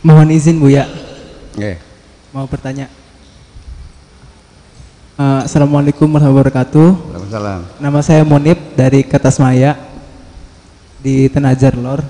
Mohon 0.00 0.32
izin 0.32 0.56
Buya, 0.56 0.88
Nggih. 1.60 1.76
mau 2.32 2.48
bertanya. 2.48 2.88
Eh, 5.20 5.40
Assalamualaikum 5.44 6.08
warahmatullahi 6.08 6.40
wabarakatuh. 6.40 6.88
Waalaikumsalam. 7.12 7.60
Nama 7.76 8.00
saya 8.00 8.24
Monip 8.24 8.56
dari 8.72 9.04
Kertasmaya 9.04 9.76
di 11.04 11.28
Tenajar 11.28 11.76
Lor. 11.76 12.00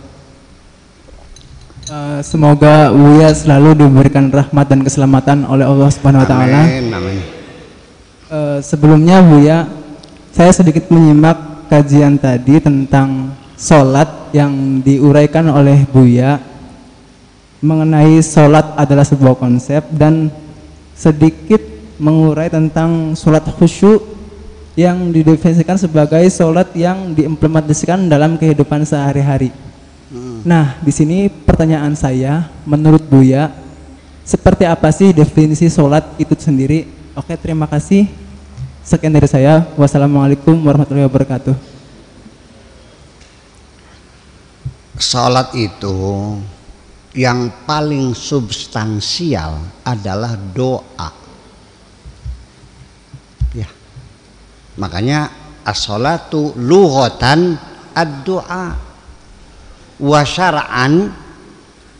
Eh, 1.90 2.20
semoga 2.22 2.94
Buya 2.94 3.34
selalu 3.34 3.74
diberikan 3.82 4.30
rahmat 4.30 4.70
dan 4.70 4.86
keselamatan 4.86 5.42
oleh 5.50 5.66
Allah 5.66 5.90
Subhanahu 5.90 6.22
wa 6.22 6.30
taala. 6.30 6.62
Amin, 6.70 6.94
amin. 6.94 7.18
Eh, 8.30 8.58
sebelumnya 8.62 9.18
Buya, 9.18 9.66
saya 10.30 10.54
sedikit 10.54 10.86
menyimak 10.94 11.66
kajian 11.66 12.14
tadi 12.22 12.62
tentang 12.62 13.34
sholat 13.58 14.30
yang 14.30 14.78
diuraikan 14.78 15.50
oleh 15.50 15.82
Buya 15.90 16.38
mengenai 17.60 18.20
sholat 18.24 18.72
adalah 18.76 19.04
sebuah 19.04 19.36
konsep 19.36 19.84
dan 19.92 20.32
sedikit 20.96 21.60
mengurai 22.00 22.48
tentang 22.48 23.12
sholat 23.12 23.44
khusyuk 23.44 24.00
yang 24.76 25.12
didefinisikan 25.12 25.76
sebagai 25.76 26.24
sholat 26.32 26.72
yang 26.72 27.12
diimplementasikan 27.12 28.08
dalam 28.08 28.40
kehidupan 28.40 28.84
sehari-hari. 28.88 29.52
Nah, 30.40 30.80
di 30.80 30.88
sini 30.90 31.28
pertanyaan 31.28 31.92
saya, 31.92 32.48
menurut 32.64 33.04
Buya, 33.04 33.52
seperti 34.24 34.64
apa 34.64 34.88
sih 34.90 35.12
definisi 35.12 35.68
sholat 35.68 36.02
itu 36.16 36.32
sendiri? 36.34 36.88
Oke, 37.12 37.36
terima 37.36 37.68
kasih. 37.68 38.08
Sekian 38.80 39.12
dari 39.12 39.28
saya. 39.28 39.68
Wassalamualaikum 39.76 40.56
warahmatullahi 40.64 41.04
wabarakatuh. 41.06 41.54
Salat 45.00 45.56
itu 45.56 45.96
yang 47.14 47.66
paling 47.66 48.14
substansial 48.14 49.58
adalah 49.82 50.38
doa. 50.38 51.10
Ya. 53.50 53.66
Makanya 54.78 55.30
as-salatu 55.66 56.54
lughatan 56.54 57.58
ad-du'a 57.90 58.66
wa 60.00 60.20
syar'an 60.22 61.10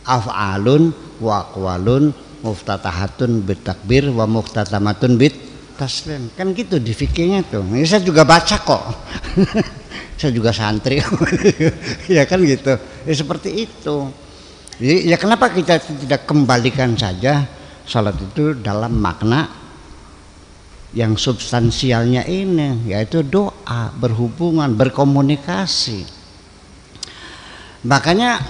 af'alun 0.07 0.95
wa 1.21 1.43
aqwalun 1.43 2.15
muftatahatun 2.41 3.45
bitakbir 3.45 4.09
wa 4.15 4.25
muftatamatun 4.31 5.19
bit 5.19 5.35
taslim. 5.75 6.31
Kan 6.39 6.55
gitu 6.55 6.79
di 6.79 6.95
fikihnya 6.95 7.45
tuh. 7.51 7.67
Ini 7.67 7.85
saya 7.85 8.07
juga 8.07 8.23
baca 8.23 8.57
kok. 8.63 8.85
saya 10.21 10.31
juga 10.31 10.55
santri. 10.55 11.03
ya 12.17 12.25
kan 12.31 12.41
gitu. 12.47 12.79
Ya 13.05 13.15
seperti 13.17 13.67
itu. 13.67 14.30
Jadi 14.81 15.13
ya 15.13 15.21
kenapa 15.21 15.53
kita 15.53 15.77
tidak 15.77 16.25
kembalikan 16.25 16.97
saja 16.97 17.45
salat 17.85 18.17
itu 18.17 18.57
dalam 18.57 18.97
makna 18.97 19.45
yang 20.97 21.15
substansialnya 21.15 22.27
ini 22.27 22.89
yaitu 22.91 23.23
doa, 23.23 23.95
berhubungan, 23.95 24.75
berkomunikasi. 24.75 26.03
Makanya 27.87 28.41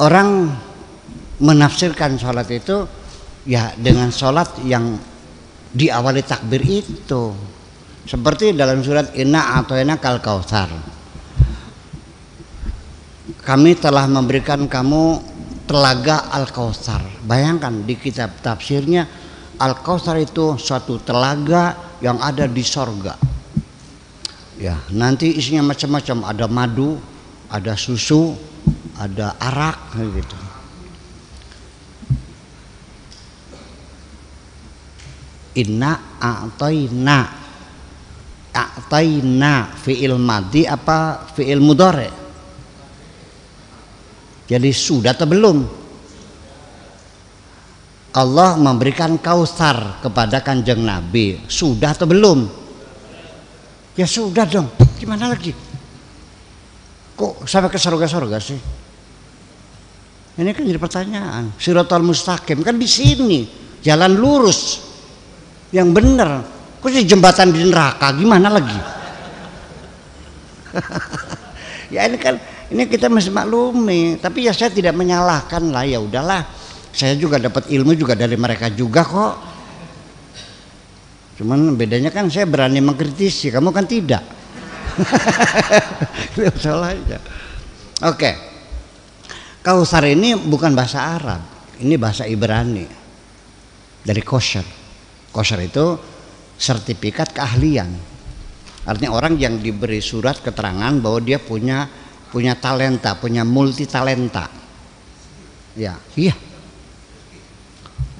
orang 0.00 0.52
menafsirkan 1.40 2.16
sholat 2.16 2.48
itu 2.48 2.88
ya 3.44 3.72
dengan 3.76 4.08
sholat 4.08 4.56
yang 4.64 4.96
diawali 5.76 6.24
takbir 6.24 6.64
itu 6.64 7.36
seperti 8.08 8.56
dalam 8.56 8.80
surat 8.80 9.12
Inna 9.18 9.60
atau 9.60 9.76
Inna 9.76 10.00
kal 10.00 10.24
kautsar 10.24 10.95
kami 13.46 13.78
telah 13.78 14.10
memberikan 14.10 14.66
kamu 14.66 15.22
telaga 15.70 16.26
al 16.34 16.50
kautsar 16.50 16.98
bayangkan 17.22 17.86
di 17.86 17.94
kitab 17.94 18.42
tafsirnya 18.42 19.06
al 19.62 19.78
kautsar 19.86 20.18
itu 20.18 20.58
suatu 20.58 20.98
telaga 20.98 21.94
yang 22.02 22.20
ada 22.20 22.44
di 22.44 22.60
sorga. 22.60 23.16
Ya 24.56 24.80
nanti 24.92 25.36
isinya 25.36 25.72
macam-macam. 25.72 26.32
Ada 26.32 26.46
madu 26.48 26.96
ada 27.52 27.76
susu 27.76 28.36
ada 28.96 29.36
arak 29.36 29.96
gitu. 30.00 30.38
Inna 35.56 36.20
a'tayna. 36.20 37.20
A'tayna. 38.52 39.54
Fi'il 39.76 40.16
madi 40.20 40.68
apa 40.68 41.28
fi'il 41.32 41.60
mudhari 41.60 42.25
jadi 44.46 44.70
sudah 44.70 45.10
atau 45.10 45.26
belum? 45.26 45.58
Allah 48.16 48.56
memberikan 48.56 49.18
kausar 49.20 50.00
kepada 50.00 50.40
kanjeng 50.40 50.80
Nabi. 50.80 51.36
Sudah 51.50 51.92
atau 51.92 52.08
belum? 52.08 52.48
Ya 53.98 54.08
sudah 54.08 54.48
dong. 54.48 54.70
Gimana 54.96 55.28
lagi? 55.28 55.52
Kok 57.12 57.44
sampai 57.44 57.68
ke 57.68 57.76
surga-surga 57.76 58.38
sih? 58.40 58.60
Ini 60.36 60.50
kan 60.54 60.64
jadi 60.64 60.80
pertanyaan. 60.80 61.52
Siratal 61.60 62.00
mustaqim 62.06 62.64
kan 62.64 62.78
di 62.78 62.88
sini. 62.88 63.44
Jalan 63.84 64.16
lurus. 64.16 64.80
Yang 65.74 65.88
benar. 65.92 66.30
Kok 66.80 66.88
sih 66.88 67.04
jembatan 67.04 67.52
di 67.52 67.66
neraka? 67.66 68.14
Gimana 68.14 68.48
lagi 68.48 68.78
ya 71.90 72.06
ini 72.06 72.18
kan 72.18 72.36
ini 72.70 72.86
kita 72.90 73.06
masih 73.06 73.30
maklumi. 73.30 74.18
Tapi 74.18 74.50
ya 74.50 74.52
saya 74.52 74.74
tidak 74.74 74.94
menyalahkan 74.98 75.62
lah 75.70 75.86
ya 75.86 76.02
udahlah. 76.02 76.42
Saya 76.90 77.14
juga 77.14 77.36
dapat 77.36 77.68
ilmu 77.70 77.92
juga 77.94 78.16
dari 78.16 78.34
mereka 78.34 78.72
juga 78.72 79.04
kok. 79.04 79.34
Cuman 81.36 81.76
bedanya 81.76 82.08
kan 82.08 82.32
saya 82.32 82.48
berani 82.48 82.80
mengkritisi 82.80 83.52
kamu 83.52 83.70
kan 83.70 83.84
tidak. 83.84 84.24
Salah 86.64 86.96
aja. 86.96 87.18
Oke. 88.08 88.30
Kausar 89.60 90.06
ini 90.08 90.38
bukan 90.38 90.72
bahasa 90.72 91.02
Arab 91.04 91.42
ini 91.80 91.94
bahasa 92.00 92.24
Ibrani. 92.24 92.86
Dari 94.06 94.22
kosher. 94.22 94.64
Kosher 95.34 95.60
itu 95.66 95.98
sertifikat 96.56 97.36
keahlian 97.36 98.15
artinya 98.86 99.12
orang 99.12 99.34
yang 99.36 99.58
diberi 99.58 99.98
surat 99.98 100.38
keterangan 100.40 100.94
bahwa 101.02 101.18
dia 101.18 101.42
punya 101.42 101.90
punya 102.30 102.54
talenta 102.54 103.18
punya 103.18 103.42
multi 103.42 103.84
talenta 103.84 104.46
ya 105.76 105.98
iya. 106.16 106.34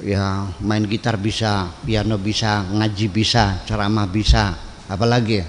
Ya 0.05 0.45
main 0.61 0.85
gitar 0.85 1.17
bisa 1.17 1.73
piano 1.81 2.21
bisa 2.21 2.69
ngaji 2.69 3.09
bisa 3.09 3.65
ceramah 3.65 4.05
bisa. 4.05 4.53
Apalagi 4.93 5.41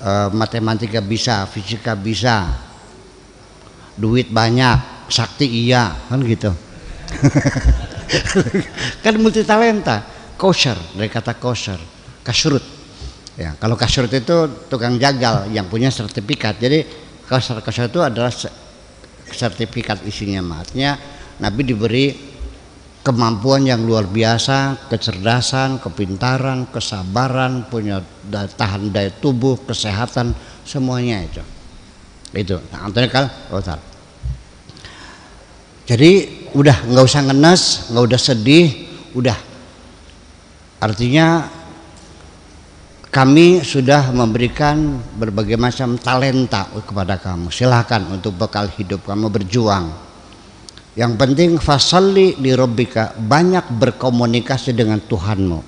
e, 0.00 0.10
matematika 0.32 1.04
bisa 1.04 1.44
fisika 1.44 1.92
bisa. 1.92 2.48
Duit 3.92 4.32
banyak 4.32 5.04
sakti 5.12 5.68
iya 5.68 5.92
kan 6.08 6.24
gitu. 6.24 6.48
Kan 9.04 9.20
multi 9.20 9.44
talenta 9.44 10.00
kosher 10.40 10.80
dari 10.96 11.12
kata 11.12 11.36
kosher. 11.36 11.76
Kasrut 12.24 12.64
ya 13.36 13.56
kalau 13.56 13.74
kasrut 13.78 14.12
itu 14.12 14.68
tukang 14.68 15.00
jagal 15.00 15.48
yang 15.52 15.66
punya 15.68 15.88
sertifikat. 15.88 16.60
Jadi 16.60 16.84
kosher 17.26 17.88
itu 17.88 18.00
adalah 18.00 18.32
sertifikat 19.32 20.04
isinya. 20.04 20.44
Maksudnya 20.44 21.00
Nabi 21.40 21.60
diberi 21.64 22.06
kemampuan 23.02 23.66
yang 23.66 23.82
luar 23.82 24.06
biasa 24.06 24.86
kecerdasan 24.86 25.82
kepintaran 25.82 26.70
kesabaran 26.70 27.66
punya 27.66 27.98
daya, 28.22 28.46
tahan 28.46 28.94
daya 28.94 29.10
tubuh 29.10 29.58
kesehatan 29.66 30.36
semuanya 30.62 31.24
itu. 31.26 31.42
Itu. 32.32 32.56
Nah, 32.72 32.88
kal 33.10 33.28
oh, 33.52 33.60
jadi 35.82 36.10
udah 36.54 36.88
nggak 36.88 37.04
usah 37.04 37.20
ngenes 37.26 37.90
nggak 37.90 38.04
udah 38.06 38.20
sedih 38.20 38.66
udah. 39.18 39.38
Artinya 40.82 41.46
kami 43.12 43.60
sudah 43.60 44.08
memberikan 44.08 44.96
berbagai 45.20 45.60
macam 45.60 46.00
talenta 46.00 46.64
kepada 46.72 47.20
kamu. 47.20 47.52
Silahkan 47.52 48.00
untuk 48.08 48.32
bekal 48.40 48.72
hidup 48.72 49.04
kamu 49.04 49.28
berjuang. 49.28 49.92
Yang 50.96 51.12
penting 51.20 51.50
fasalli 51.60 52.40
di 52.40 52.56
robbika 52.56 53.12
banyak 53.12 53.68
berkomunikasi 53.68 54.72
dengan 54.72 54.96
Tuhanmu. 54.96 55.60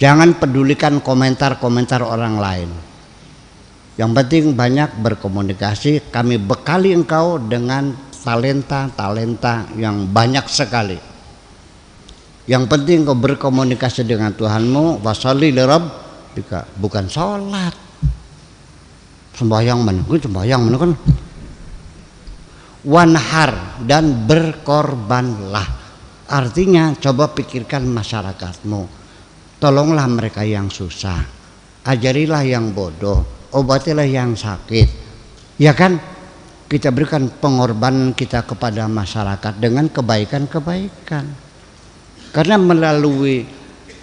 Jangan 0.00 0.40
pedulikan 0.40 1.04
komentar-komentar 1.04 2.00
orang 2.00 2.40
lain. 2.40 2.70
Yang 4.00 4.10
penting 4.16 4.44
banyak 4.56 4.96
berkomunikasi. 4.96 6.08
Kami 6.08 6.40
bekali 6.40 6.96
engkau 6.96 7.36
dengan 7.36 7.92
talenta-talenta 8.24 9.68
yang 9.76 10.08
banyak 10.08 10.44
sekali. 10.48 11.15
Yang 12.46 12.64
penting 12.70 13.02
kau 13.02 13.18
berkomunikasi 13.18 14.06
dengan 14.06 14.30
Tuhanmu 14.30 15.02
wasalli 15.02 15.50
li 15.50 15.62
rabbika 15.66 16.62
bukan 16.78 17.10
sholat 17.10 17.74
sembahyang 19.34 19.82
gue 20.06 20.18
sembahyang 20.22 20.60
mana 20.62 20.78
kan? 20.78 20.92
Wanhar 22.86 23.82
dan 23.82 24.30
berkorbanlah. 24.30 25.68
Artinya 26.30 26.94
coba 26.94 27.34
pikirkan 27.34 27.82
masyarakatmu. 27.82 28.80
Tolonglah 29.58 30.06
mereka 30.06 30.46
yang 30.46 30.70
susah. 30.70 31.18
Ajarilah 31.82 32.46
yang 32.46 32.70
bodoh. 32.70 33.50
Obatilah 33.50 34.06
yang 34.06 34.38
sakit. 34.38 34.86
Ya 35.58 35.74
kan? 35.74 35.98
Kita 36.66 36.94
berikan 36.94 37.26
pengorbanan 37.26 38.14
kita 38.14 38.46
kepada 38.46 38.86
masyarakat 38.86 39.54
dengan 39.58 39.90
kebaikan-kebaikan 39.90 41.45
karena 42.36 42.60
melalui 42.60 43.48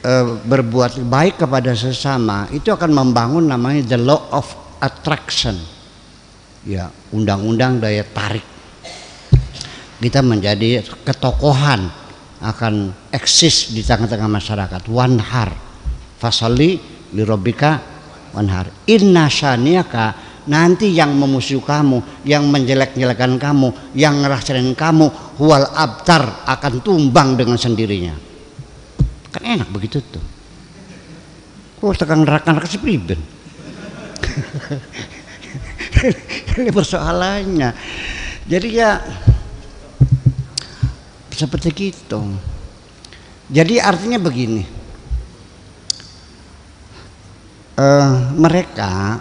e, 0.01 0.13
berbuat 0.41 1.05
baik 1.05 1.45
kepada 1.45 1.77
sesama 1.77 2.49
itu 2.49 2.73
akan 2.73 2.89
membangun 2.89 3.45
namanya 3.45 3.93
the 3.93 3.99
law 4.01 4.25
of 4.33 4.49
attraction. 4.81 5.53
Ya 6.65 6.89
undang-undang 7.13 7.77
daya 7.77 8.01
tarik. 8.01 8.41
Kita 10.01 10.25
menjadi 10.25 10.81
ketokohan 11.05 11.85
akan 12.41 12.89
eksis 13.13 13.69
di 13.69 13.85
tengah-tengah 13.85 14.25
masyarakat. 14.25 14.81
Wanhar 14.89 15.53
fasali 16.17 16.81
lirobika 17.13 17.77
wanhar 18.33 18.65
inna 18.89 19.29
syaniaka 19.29 20.33
nanti 20.47 20.91
yang 20.91 21.15
memusuh 21.15 21.63
kamu 21.63 22.23
yang 22.27 22.47
menjelek-jelekan 22.47 23.39
kamu 23.39 23.95
yang 23.95 24.19
ngerasain 24.23 24.71
kamu 24.75 25.07
huwal 25.39 25.67
abtar 25.71 26.47
akan 26.47 26.83
tumbang 26.83 27.39
dengan 27.39 27.55
sendirinya 27.55 28.15
kan 29.33 29.43
enak 29.43 29.69
begitu 29.73 29.99
tuh 29.99 30.23
kok 31.81 31.97
tekan 31.97 32.21
neraka-neraka 32.23 32.69
sepriben 32.69 33.19
ini 36.61 36.69
persoalannya 36.69 37.73
jadi 38.43 38.67
ya 38.69 38.91
seperti 41.33 41.91
itu. 41.91 42.21
Jadi 43.51 43.75
artinya 43.77 44.17
begini, 44.21 44.63
uh, 47.75 48.31
mereka 48.39 49.19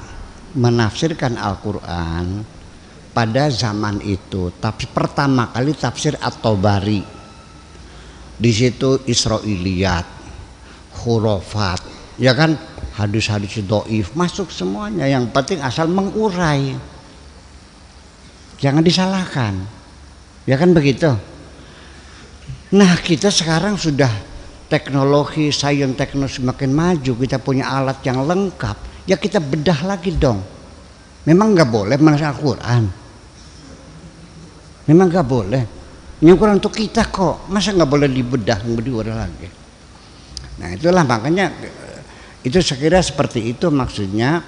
menafsirkan 0.54 1.34
Al-Quran 1.34 2.46
pada 3.12 3.50
zaman 3.50 3.98
itu. 4.06 4.54
Tapi 4.62 4.86
pertama 4.88 5.50
kali 5.50 5.74
tafsir 5.74 6.16
atau 6.22 6.54
bari 6.54 7.21
di 8.42 8.50
situ 8.50 8.98
Israiliyat, 9.06 10.02
hurufat, 11.06 11.78
ya 12.18 12.34
kan 12.34 12.58
hadis-hadis 12.98 13.62
doif 13.62 14.10
masuk 14.18 14.50
semuanya. 14.50 15.06
Yang 15.06 15.30
penting 15.30 15.62
asal 15.62 15.86
mengurai, 15.86 16.74
jangan 18.58 18.82
disalahkan, 18.82 19.62
ya 20.42 20.58
kan 20.58 20.74
begitu. 20.74 21.14
Nah 22.74 22.98
kita 22.98 23.30
sekarang 23.30 23.78
sudah 23.78 24.10
teknologi, 24.66 25.54
sains 25.54 25.94
teknologi 25.94 26.42
semakin 26.42 26.70
maju, 26.74 27.12
kita 27.22 27.38
punya 27.38 27.70
alat 27.70 28.02
yang 28.02 28.26
lengkap, 28.26 29.06
ya 29.06 29.14
kita 29.14 29.38
bedah 29.38 29.86
lagi 29.86 30.10
dong. 30.18 30.42
Memang 31.22 31.54
nggak 31.54 31.70
boleh 31.70 31.94
menafsir 32.02 32.26
Al-Quran. 32.26 32.90
Memang 34.90 35.06
nggak 35.06 35.28
boleh. 35.30 35.81
Ini 36.22 36.38
Quran 36.38 36.62
untuk 36.62 36.70
kita 36.70 37.10
kok, 37.10 37.50
masa 37.50 37.74
nggak 37.74 37.90
boleh 37.90 38.06
dibedah, 38.06 38.62
dibedah 38.62 39.16
lagi. 39.26 39.48
Nah 40.62 40.68
itulah 40.70 41.02
makanya 41.02 41.50
itu 42.46 42.62
sekira 42.62 43.02
seperti 43.02 43.50
itu 43.50 43.66
maksudnya. 43.74 44.38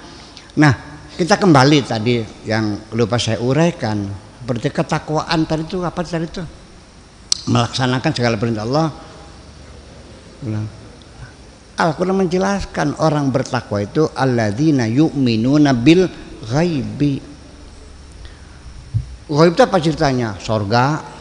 Nah 0.55 0.73
kita 1.19 1.35
kembali 1.35 1.83
tadi 1.83 2.23
yang 2.47 2.95
lupa 2.95 3.19
saya 3.19 3.43
uraikan, 3.43 4.07
seperti 4.39 4.71
ketakwaan 4.71 5.43
tadi 5.43 5.67
itu 5.67 5.83
apa 5.83 5.99
tadi 5.99 6.27
itu? 6.31 6.43
melaksanakan 7.45 8.11
segala 8.13 8.35
perintah 8.41 8.65
Allah 8.65 8.87
Al-Quran 11.75 12.17
menjelaskan 12.25 12.97
orang 13.03 13.29
bertakwa 13.29 13.83
itu 13.83 14.09
alladzina 14.15 14.89
yu'minuna 14.89 15.75
bil 15.75 16.07
ghaibi 16.45 17.21
ghaib 19.25 19.53
itu 19.53 19.61
apa 19.65 19.77
ceritanya 19.81 20.37
sorga 20.39 21.14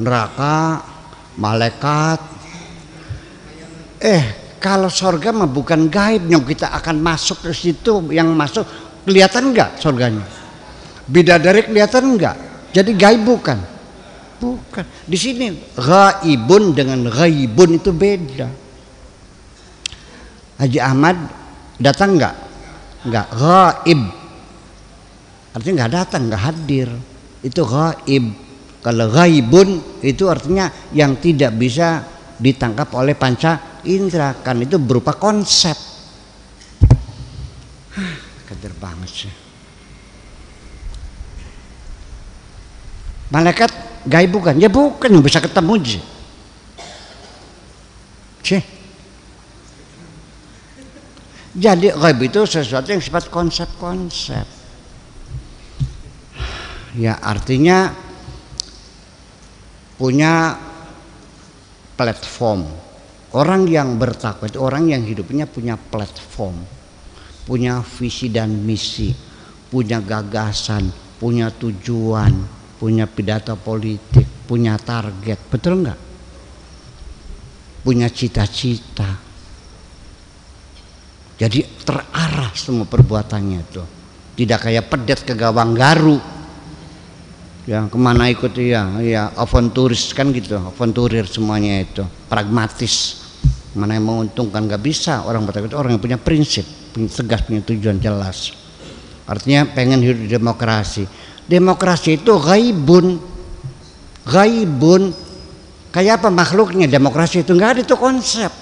neraka 0.00 0.82
malaikat 1.36 2.20
eh 4.00 4.24
kalau 4.60 4.88
sorga 4.92 5.32
mah 5.32 5.48
bukan 5.48 5.88
gaib 5.88 6.28
yang 6.28 6.44
kita 6.44 6.72
akan 6.72 7.00
masuk 7.00 7.48
ke 7.48 7.52
situ 7.52 8.12
yang 8.12 8.28
masuk 8.32 8.64
kelihatan 9.04 9.52
enggak 9.52 9.76
sorganya 9.80 10.24
bidadari 11.08 11.64
kelihatan 11.64 12.16
enggak 12.16 12.36
jadi 12.72 12.90
gaib 12.92 13.22
bukan 13.24 13.76
Bukan. 14.36 14.84
Di 15.08 15.16
sini 15.16 15.48
ghaibun 15.76 16.76
dengan 16.76 17.08
ghaibun 17.08 17.80
itu 17.80 17.90
beda. 17.92 18.48
Haji 20.60 20.78
Ahmad 20.80 21.16
datang 21.80 22.20
enggak? 22.20 22.34
Enggak. 23.08 23.26
Ghaib. 23.32 24.00
Artinya 25.56 25.72
enggak 25.80 25.92
datang, 25.92 26.22
enggak 26.28 26.42
hadir. 26.52 26.88
Itu 27.40 27.64
ghaib. 27.64 28.24
Kalau 28.86 29.10
ghaibun 29.10 29.98
itu 29.98 30.30
artinya 30.30 30.70
yang 30.94 31.18
tidak 31.18 31.58
bisa 31.58 32.06
ditangkap 32.38 32.86
oleh 32.94 33.18
panca 33.18 33.82
indera 33.82 34.30
kan 34.38 34.62
itu 34.62 34.78
berupa 34.78 35.18
konsep. 35.18 35.74
Kader 38.46 38.70
banget 38.78 39.10
sih. 39.10 39.34
Malaikat 43.34 43.74
gaib 44.06 44.30
bukan? 44.30 44.54
Ya 44.54 44.70
bukan, 44.70 45.18
bisa 45.18 45.42
ketemu 45.42 45.72
aja. 45.82 46.00
Cih. 48.46 48.62
Jadi 51.58 51.90
gaib 51.90 52.20
itu 52.22 52.40
sesuatu 52.46 52.86
yang 52.94 53.02
sifat 53.02 53.34
konsep-konsep. 53.34 54.46
Ya 56.94 57.18
artinya 57.18 58.05
punya 59.96 60.56
platform. 61.96 62.62
Orang 63.36 63.68
yang 63.68 64.00
bertakwa 64.00 64.48
itu 64.48 64.60
orang 64.62 64.88
yang 64.88 65.02
hidupnya 65.04 65.44
punya 65.44 65.76
platform, 65.76 66.56
punya 67.44 67.84
visi 67.84 68.32
dan 68.32 68.64
misi, 68.64 69.12
punya 69.68 70.00
gagasan, 70.00 70.88
punya 71.20 71.52
tujuan, 71.52 72.32
punya 72.80 73.04
pidato 73.04 73.52
politik, 73.60 74.24
punya 74.48 74.80
target, 74.80 75.36
betul 75.52 75.84
enggak? 75.84 76.00
Punya 77.84 78.08
cita-cita. 78.08 79.20
Jadi 81.36 81.60
terarah 81.84 82.52
semua 82.56 82.88
perbuatannya 82.88 83.58
itu. 83.60 83.82
Tidak 84.36 84.58
kayak 84.60 84.88
pedet 84.88 85.20
ke 85.28 85.36
gawang 85.36 85.76
garu. 85.76 86.35
Yang 87.66 87.84
ke 87.90 87.98
mana 87.98 88.30
ikut 88.30 88.54
ya, 88.62 89.02
ya 89.02 89.34
avanturis 89.34 90.14
kan 90.14 90.30
gitu, 90.30 90.54
avanturir 90.54 91.26
semuanya 91.26 91.82
itu, 91.82 92.06
pragmatis. 92.30 93.26
Mana 93.74 93.98
yang 93.98 94.06
menguntungkan 94.06 94.70
nggak 94.70 94.80
bisa 94.80 95.26
orang 95.26 95.42
bertakwa 95.44 95.74
orang 95.82 95.98
yang 95.98 96.02
punya 96.02 96.18
prinsip, 96.18 96.62
punya 96.94 97.10
tegas, 97.10 97.42
punya 97.42 97.60
tujuan 97.66 97.98
jelas. 97.98 98.54
Artinya 99.26 99.66
pengen 99.74 99.98
hidup 99.98 100.22
di 100.22 100.30
demokrasi 100.30 101.04
Demokrasi 101.46 102.18
itu 102.18 102.34
gaibun. 102.42 103.22
Gaibun. 104.26 105.14
Kayak 105.94 106.20
apa 106.20 106.28
makhluknya 106.28 106.90
demokrasi 106.90 107.46
itu 107.46 107.54
nggak 107.54 107.70
ada 107.78 107.80
itu 107.86 107.96
konsep. 107.96 108.52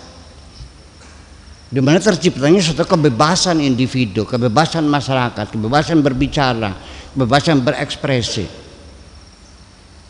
Di 1.73 1.83
mana 1.83 1.99
terciptanya 1.99 2.63
suatu 2.63 2.87
kebebasan 2.87 3.59
individu, 3.59 4.23
kebebasan 4.23 4.87
masyarakat, 4.87 5.51
kebebasan 5.51 5.99
berbicara, 6.05 6.71
kebebasan 7.17 7.59
berekspresi. 7.67 8.64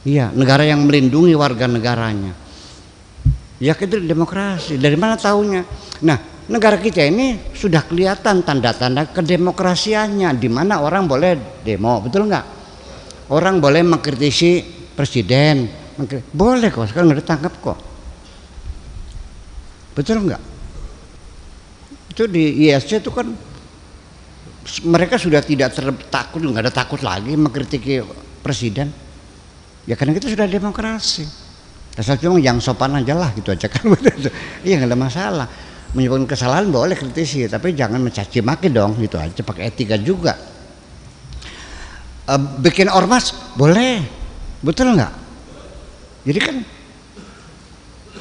Iya, 0.04 0.28
negara 0.36 0.68
yang 0.68 0.84
melindungi 0.84 1.32
warga 1.32 1.64
negaranya. 1.64 2.36
Ya 3.56 3.72
itu 3.72 3.96
demokrasi. 3.96 4.76
Dari 4.76 5.00
mana 5.00 5.16
tahunya? 5.16 5.64
Nah, 6.04 6.18
negara 6.52 6.76
kita 6.76 7.08
ini 7.08 7.40
sudah 7.56 7.80
kelihatan 7.88 8.44
tanda-tanda 8.44 9.08
kedemokrasiannya 9.08 10.28
di 10.36 10.48
mana 10.52 10.84
orang 10.84 11.08
boleh 11.08 11.64
demo, 11.64 12.04
betul 12.04 12.28
nggak? 12.28 12.46
Orang 13.32 13.64
boleh 13.64 13.80
mengkritisi 13.80 14.60
presiden, 14.92 15.72
boleh 16.36 16.68
kok, 16.68 16.84
sekarang 16.92 17.08
nggak 17.08 17.20
ditangkap 17.24 17.54
kok. 17.64 17.78
Betul 19.96 20.28
nggak? 20.28 20.42
Itu 22.12 22.28
di 22.28 22.68
ISC 22.68 23.00
itu 23.00 23.08
kan 23.08 23.32
mereka 24.84 25.16
sudah 25.16 25.40
tidak 25.40 25.72
takut, 26.12 26.44
nggak 26.44 26.68
ada 26.68 26.74
takut 26.74 27.00
lagi 27.00 27.32
mengkritiki 27.32 28.04
presiden. 28.44 28.92
Ya 29.84 29.94
karena 29.94 30.16
kita 30.16 30.32
sudah 30.32 30.48
demokrasi. 30.48 31.24
Asal 31.94 32.18
cuma 32.18 32.42
yang 32.42 32.58
sopan 32.58 32.96
aja 32.98 33.14
lah 33.14 33.30
gitu 33.36 33.52
aja 33.54 33.70
kan. 33.70 33.84
Iya 34.66 34.80
nggak 34.80 34.90
ada 34.90 34.98
masalah. 34.98 35.46
Menyebabkan 35.94 36.26
kesalahan 36.26 36.66
boleh 36.74 36.98
kritisi, 36.98 37.46
tapi 37.46 37.70
jangan 37.70 38.02
mencaci 38.02 38.42
maki 38.42 38.66
dong 38.72 38.98
gitu 38.98 39.14
aja 39.14 39.40
pakai 39.46 39.70
etika 39.70 39.94
juga. 39.94 40.34
uh, 42.28 42.40
bikin 42.60 42.88
ormas 42.88 43.32
boleh 43.56 44.00
betul 44.64 44.96
nggak 44.96 45.12
jadi 46.24 46.40
kan 46.40 46.56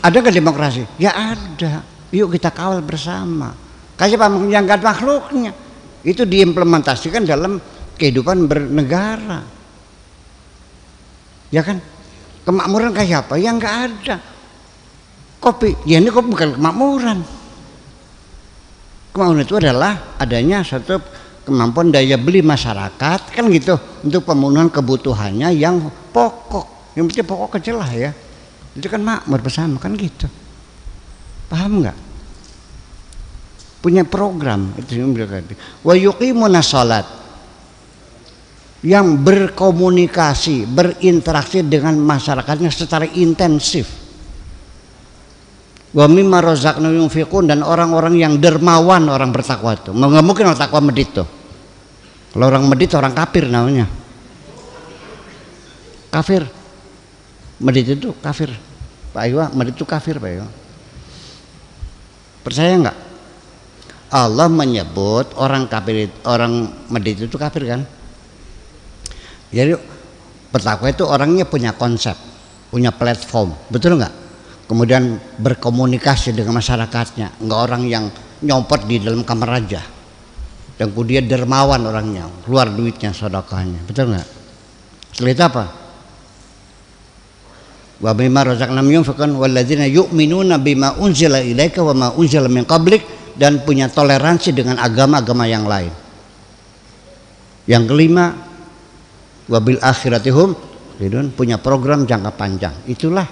ada 0.04 0.16
nggak 0.20 0.36
demokrasi 0.36 0.84
ya 1.00 1.12
ada 1.16 1.84
yuk 2.12 2.36
kita 2.36 2.52
kawal 2.52 2.84
bersama 2.84 3.56
kasih 3.96 4.20
menjaga 4.20 4.84
makhluknya 4.84 5.56
itu 6.04 6.28
diimplementasikan 6.28 7.24
dalam 7.24 7.64
kehidupan 7.96 8.44
bernegara 8.50 9.40
ya 11.54 11.62
kan? 11.62 11.78
Kemakmuran 12.44 12.92
kayak 12.98 13.30
apa 13.30 13.38
ya 13.38 13.54
nggak 13.54 13.76
ada. 13.88 14.16
Kopi. 15.38 15.78
Ya 15.86 16.02
ini 16.02 16.10
kopi 16.10 16.34
bukan 16.34 16.58
kemakmuran. 16.58 17.22
Kemakmuran 19.14 19.46
itu 19.46 19.56
adalah 19.62 20.18
adanya 20.18 20.66
satu 20.66 20.98
kemampuan 21.46 21.94
daya 21.94 22.18
beli 22.18 22.42
masyarakat 22.42 23.20
kan 23.30 23.44
gitu 23.54 23.78
untuk 24.02 24.26
pemenuhan 24.26 24.74
kebutuhannya 24.74 25.54
yang 25.54 25.78
pokok. 26.10 26.98
Yang 26.98 27.14
penting 27.14 27.28
pokok 27.30 27.50
kecil 27.62 27.78
lah 27.78 27.92
ya. 27.94 28.12
Itu 28.74 28.90
kan 28.90 29.06
makmur 29.06 29.40
bersama 29.40 29.78
kan 29.78 29.94
gitu. 29.94 30.26
Paham 31.48 31.86
nggak? 31.86 31.98
Punya 33.84 34.08
program 34.08 34.72
itu 34.80 34.96
yang 34.96 35.12
wa 35.84 35.94
yuqimuna 35.94 36.64
salat 36.64 37.23
yang 38.84 39.24
berkomunikasi 39.24 40.68
berinteraksi 40.68 41.64
dengan 41.64 41.96
masyarakatnya 42.04 42.68
secara 42.68 43.08
intensif. 43.16 43.88
Wa 45.96 46.04
mimma 46.12 46.44
razaqna 46.44 46.92
yunfiqun 46.92 47.48
dan 47.48 47.64
orang-orang 47.64 48.20
yang 48.20 48.34
dermawan 48.44 49.08
orang 49.08 49.32
bertakwa 49.32 49.72
itu. 49.72 49.96
Nggak 49.96 50.26
mungkin 50.26 50.44
orang 50.52 50.60
takwa 50.60 50.84
medit 50.84 51.16
tuh. 51.16 51.28
Kalau 52.36 52.46
orang 52.52 52.68
medit 52.68 52.92
orang 53.00 53.16
kafir 53.16 53.48
namanya. 53.48 53.88
Kafir. 56.12 56.44
Medit 57.64 57.96
itu 57.96 58.12
kafir. 58.20 58.52
Pak 59.16 59.24
Iwa 59.32 59.48
medit 59.56 59.80
itu 59.80 59.86
kafir 59.88 60.20
Pak 60.20 60.32
Iwa. 60.34 60.48
Percaya 62.44 62.74
nggak? 62.84 62.98
Allah 64.12 64.52
menyebut 64.52 65.40
orang 65.40 65.72
kafir 65.72 66.12
orang 66.28 66.70
medit 66.92 67.18
itu 67.24 67.38
kafir 67.40 67.66
kan 67.66 67.82
jadi 69.54 69.78
bertakwa 70.50 70.90
itu 70.90 71.06
orangnya 71.06 71.46
punya 71.46 71.78
konsep 71.78 72.18
punya 72.74 72.90
platform 72.90 73.54
betul 73.70 74.02
nggak? 74.02 74.26
Kemudian 74.66 75.22
berkomunikasi 75.38 76.34
dengan 76.34 76.58
masyarakatnya 76.58 77.38
enggak 77.46 77.60
orang 77.70 77.84
yang 77.86 78.06
nyompot 78.42 78.90
di 78.90 78.98
dalam 78.98 79.22
kamar 79.22 79.62
raja 79.62 79.82
dan 80.74 80.90
kemudian 80.90 81.30
dermawan 81.30 81.86
orangnya 81.86 82.26
keluar 82.42 82.74
duitnya 82.74 83.14
sodokahnya 83.14 83.86
betul 83.86 84.10
nggak? 84.10 84.28
Itu 85.22 85.44
apa? 85.46 85.66
Wa 88.02 88.12
bima 88.18 88.42
razaqnahum 88.42 88.90
yunfiqun 88.90 89.38
walladzina 89.38 89.86
yu'minuna 89.86 90.58
bima 90.58 90.98
unzila 90.98 91.40
ilaika 91.40 91.86
wa 91.86 91.94
ma 91.94 92.08
unzila 92.18 92.50
min 92.50 92.66
dan 93.38 93.62
punya 93.66 93.90
toleransi 93.90 94.54
dengan 94.54 94.82
agama-agama 94.82 95.46
yang 95.50 95.66
lain. 95.66 95.94
Yang 97.70 97.84
kelima 97.90 98.53
wabil 99.48 99.80
akhiratihum 99.80 100.56
punya 101.36 101.60
program 101.60 102.08
jangka 102.08 102.32
panjang. 102.38 102.76
Itulah 102.88 103.28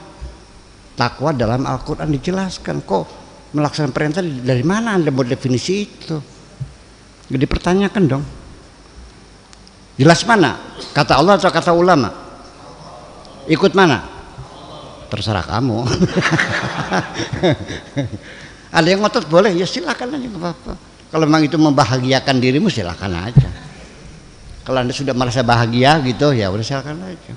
takwa 0.97 1.31
dalam 1.31 1.63
Al-Quran 1.63 2.11
dijelaskan. 2.11 2.83
Kok 2.83 3.03
melaksanakan 3.55 3.93
perintah 3.93 4.21
dari 4.23 4.63
mana 4.65 4.97
anda 4.99 5.13
mau 5.13 5.23
definisi 5.23 5.87
itu? 5.87 6.17
Jadi 7.31 7.45
pertanyakan 7.47 8.03
dong. 8.07 8.23
Jelas 9.95 10.25
mana? 10.27 10.57
Kata 10.91 11.15
Allah 11.15 11.37
atau 11.37 11.51
kata 11.53 11.71
ulama? 11.71 12.09
Ikut 13.47 13.71
mana? 13.71 14.03
Terserah 15.07 15.43
kamu. 15.43 15.77
Ada 18.75 18.87
yang 18.87 19.03
ngotot? 19.03 19.27
Boleh. 19.27 19.51
Ya 19.51 19.67
silakan 19.67 20.15
aja 20.15 20.27
apa-apa. 20.31 20.73
Kalau 21.11 21.25
memang 21.27 21.43
itu 21.43 21.59
membahagiakan 21.59 22.35
dirimu 22.39 22.71
silakan 22.71 23.11
aja 23.19 23.70
kalau 24.65 24.81
anda 24.81 24.93
sudah 24.93 25.13
merasa 25.13 25.41
bahagia 25.41 25.97
gitu 26.05 26.33
ya 26.33 26.49
udah 26.53 26.65
silakan 26.65 27.01
aja 27.05 27.33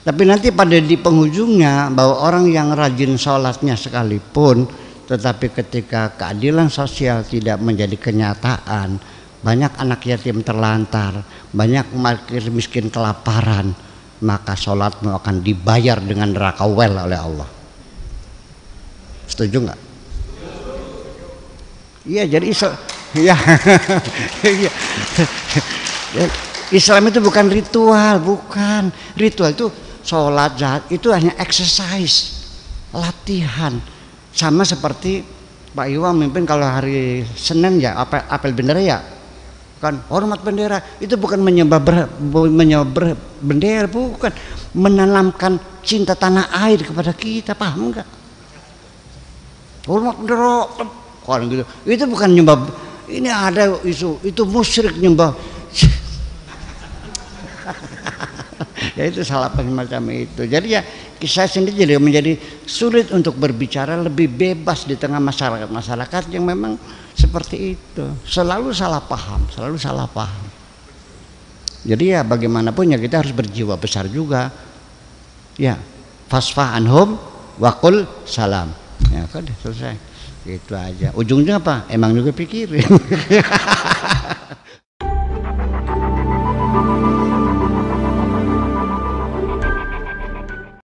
tapi 0.00 0.22
nanti 0.24 0.48
pada 0.48 0.80
di 0.80 0.96
penghujungnya 0.96 1.92
bahwa 1.92 2.24
orang 2.24 2.48
yang 2.48 2.72
rajin 2.72 3.20
sholatnya 3.20 3.76
sekalipun 3.76 4.64
tetapi 5.10 5.50
ketika 5.50 6.14
keadilan 6.14 6.70
sosial 6.70 7.26
tidak 7.26 7.58
menjadi 7.58 7.98
kenyataan 7.98 8.96
banyak 9.40 9.72
anak 9.76 10.00
yatim 10.06 10.44
terlantar 10.44 11.26
banyak 11.52 11.90
makir 11.96 12.44
miskin 12.52 12.88
kelaparan 12.88 13.74
maka 14.20 14.52
sholatmu 14.52 15.16
akan 15.16 15.40
dibayar 15.40 15.96
dengan 16.00 16.32
neraka 16.32 16.68
well 16.68 16.94
oleh 17.08 17.18
Allah 17.18 17.50
setuju 19.30 19.56
nggak? 19.64 19.80
Iya 22.10 22.24
jadi 22.26 22.46
ya, 23.16 23.34
Islam 26.78 27.10
itu 27.10 27.18
bukan 27.18 27.46
ritual 27.50 28.22
bukan. 28.22 28.94
Ritual 29.18 29.50
itu 29.54 29.66
sholat 30.06 30.54
jahat 30.54 30.86
itu 30.90 31.10
hanya 31.10 31.34
exercise 31.38 32.46
latihan. 32.94 33.78
Sama 34.30 34.62
seperti 34.62 35.26
Pak 35.74 35.86
Iwa 35.90 36.14
memimpin 36.14 36.46
kalau 36.46 36.66
hari 36.66 37.26
Senin 37.34 37.82
ya 37.82 37.98
apel, 37.98 38.22
apel 38.30 38.54
bendera 38.54 38.82
ya. 38.82 38.98
Kan 39.82 40.06
hormat 40.12 40.44
bendera. 40.44 40.78
Itu 41.02 41.18
bukan 41.18 41.42
menyembah 41.42 41.80
ber, 41.82 42.06
menyembah 42.30 43.18
bendera 43.42 43.90
bukan. 43.90 44.30
Menanamkan 44.70 45.58
cinta 45.82 46.14
tanah 46.14 46.54
air 46.62 46.86
kepada 46.86 47.10
kita 47.10 47.58
paham 47.58 47.90
enggak 47.90 48.06
hormat 49.88 50.16
bendera 50.20 50.68
kan 51.24 51.40
gitu. 51.46 51.64
Itu 51.86 52.04
bukan 52.10 52.28
nyembah 52.34 52.56
ini 53.10 53.28
ada 53.28 53.76
isu. 53.82 54.22
Itu 54.22 54.46
musyrik 54.46 54.96
nyembah. 54.96 55.34
Ya 58.98 59.08
itu 59.08 59.24
salah 59.24 59.48
semacam 59.54 60.02
itu. 60.12 60.44
Jadi 60.44 60.76
ya 60.76 60.84
kisah 61.16 61.48
sendiri 61.48 61.84
jadi 61.84 61.96
menjadi 61.96 62.36
sulit 62.68 63.08
untuk 63.12 63.36
berbicara 63.38 63.96
lebih 63.96 64.28
bebas 64.28 64.84
di 64.84 64.96
tengah 64.98 65.16
masyarakat. 65.16 65.68
Masyarakat 65.72 66.22
yang 66.32 66.44
memang 66.44 66.76
seperti 67.16 67.76
itu. 67.76 68.04
Selalu 68.28 68.76
salah 68.76 69.00
paham 69.00 69.48
selalu 69.48 69.80
salah 69.80 70.04
paham. 70.04 70.44
Jadi 71.80 72.12
ya 72.12 72.20
bagaimanapun 72.20 72.92
ya 72.92 72.98
kita 73.00 73.24
harus 73.24 73.32
berjiwa 73.32 73.80
besar 73.80 74.04
juga. 74.10 74.52
Ya 75.56 75.80
fasfah 76.28 76.76
anhum 76.76 77.16
wakul 77.56 78.04
salam. 78.28 78.68
Ya 79.08 79.24
kan 79.32 79.48
selesai 79.64 80.09
itu 80.48 80.72
aja. 80.72 81.12
Ujungnya 81.12 81.60
apa? 81.60 81.84
Emang 81.92 82.16
juga 82.16 82.32
pikirin 82.32 82.86